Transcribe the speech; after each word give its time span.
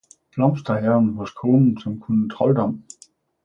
Blomsterhaven 0.31 1.15
hos 1.19 1.35
konen, 1.41 1.77
som 1.85 1.99
kunne 2.07 2.27
trolddom. 2.33 2.75